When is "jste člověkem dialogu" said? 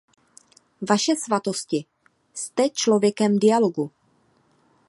2.33-3.91